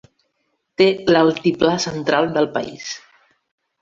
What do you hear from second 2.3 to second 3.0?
del país.